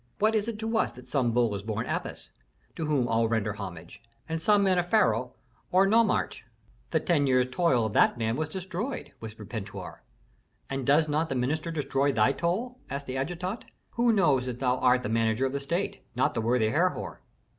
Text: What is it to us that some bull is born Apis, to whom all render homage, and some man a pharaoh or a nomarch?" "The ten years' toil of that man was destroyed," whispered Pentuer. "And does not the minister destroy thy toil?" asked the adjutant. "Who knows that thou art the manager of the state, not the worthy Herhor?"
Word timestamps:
What 0.17 0.33
is 0.33 0.47
it 0.47 0.57
to 0.57 0.77
us 0.79 0.91
that 0.93 1.07
some 1.07 1.31
bull 1.31 1.53
is 1.53 1.61
born 1.61 1.85
Apis, 1.85 2.31
to 2.75 2.87
whom 2.87 3.07
all 3.07 3.27
render 3.29 3.53
homage, 3.53 4.01
and 4.27 4.41
some 4.41 4.63
man 4.63 4.79
a 4.79 4.83
pharaoh 4.83 5.33
or 5.71 5.83
a 5.83 5.87
nomarch?" 5.87 6.41
"The 6.89 6.99
ten 6.99 7.27
years' 7.27 7.51
toil 7.51 7.85
of 7.85 7.93
that 7.93 8.17
man 8.17 8.35
was 8.35 8.49
destroyed," 8.49 9.11
whispered 9.19 9.51
Pentuer. 9.51 10.01
"And 10.71 10.87
does 10.87 11.07
not 11.07 11.29
the 11.29 11.35
minister 11.35 11.69
destroy 11.69 12.11
thy 12.11 12.31
toil?" 12.31 12.79
asked 12.89 13.05
the 13.05 13.17
adjutant. 13.17 13.65
"Who 13.91 14.11
knows 14.11 14.47
that 14.47 14.57
thou 14.57 14.77
art 14.79 15.03
the 15.03 15.09
manager 15.09 15.45
of 15.45 15.53
the 15.53 15.59
state, 15.59 16.01
not 16.15 16.33
the 16.33 16.41
worthy 16.41 16.69
Herhor?" 16.69 17.21